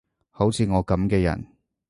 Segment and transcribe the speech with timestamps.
[0.31, 1.45] 好似我噉嘅人